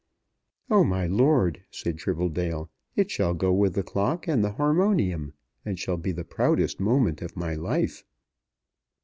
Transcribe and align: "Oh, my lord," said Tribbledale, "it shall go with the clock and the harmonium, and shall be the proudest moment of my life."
"Oh, 0.71 0.83
my 0.83 1.05
lord," 1.05 1.61
said 1.69 1.97
Tribbledale, 1.99 2.69
"it 2.95 3.11
shall 3.11 3.35
go 3.35 3.53
with 3.53 3.75
the 3.75 3.83
clock 3.83 4.27
and 4.27 4.43
the 4.43 4.53
harmonium, 4.53 5.33
and 5.63 5.77
shall 5.77 5.97
be 5.97 6.11
the 6.11 6.23
proudest 6.23 6.79
moment 6.79 7.21
of 7.21 7.37
my 7.37 7.53
life." 7.53 8.03